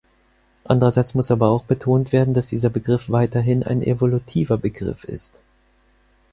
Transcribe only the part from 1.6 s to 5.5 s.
betont werden, dass dieser Begriff weiterhin ein evolutiver Begriff ist.